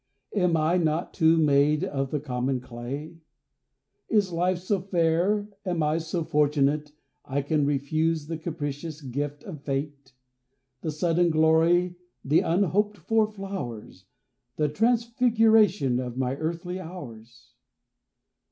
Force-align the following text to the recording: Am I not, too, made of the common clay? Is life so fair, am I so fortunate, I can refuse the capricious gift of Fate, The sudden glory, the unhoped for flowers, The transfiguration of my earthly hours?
Am 0.35 0.57
I 0.57 0.77
not, 0.77 1.13
too, 1.13 1.37
made 1.37 1.83
of 1.83 2.09
the 2.09 2.19
common 2.19 2.59
clay? 2.59 3.19
Is 4.09 4.31
life 4.31 4.57
so 4.57 4.79
fair, 4.79 5.47
am 5.63 5.83
I 5.83 5.99
so 5.99 6.23
fortunate, 6.23 6.91
I 7.23 7.43
can 7.43 7.67
refuse 7.67 8.25
the 8.25 8.39
capricious 8.39 8.99
gift 9.01 9.43
of 9.43 9.61
Fate, 9.61 10.15
The 10.81 10.89
sudden 10.89 11.29
glory, 11.29 11.97
the 12.25 12.39
unhoped 12.39 12.97
for 12.97 13.27
flowers, 13.27 14.05
The 14.55 14.69
transfiguration 14.69 15.99
of 15.99 16.17
my 16.17 16.35
earthly 16.35 16.79
hours? 16.79 17.51